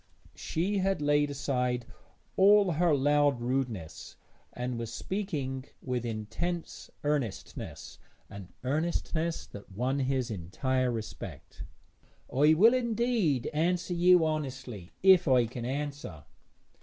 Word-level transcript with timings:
She 0.33 0.79
had 0.79 0.99
laid 0.99 1.29
aside 1.29 1.85
all 2.35 2.71
her 2.71 2.91
loud 2.95 3.39
rudeness, 3.39 4.15
and 4.51 4.79
was 4.79 4.91
speaking 4.91 5.65
with 5.79 6.07
intense 6.07 6.89
earnestness 7.03 7.99
an 8.27 8.51
earnestness 8.63 9.45
that 9.45 9.71
won 9.71 9.99
his 9.99 10.31
entire 10.31 10.89
respect. 10.91 11.61
'I 12.33 12.55
will 12.55 12.73
indeed 12.73 13.45
answer 13.53 13.93
you 13.93 14.25
honestly, 14.25 14.91
if 15.03 15.27
I 15.27 15.45
can 15.45 15.65
answer.' 15.65 16.23